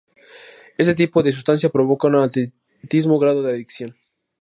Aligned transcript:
Este 0.81 0.95
tipo 0.95 1.21
de 1.21 1.31
sustancia 1.31 1.69
provoca 1.69 2.07
un 2.07 2.15
altísimo 2.15 3.19
grado 3.19 3.43
de 3.43 3.51
adicción. 3.51 3.95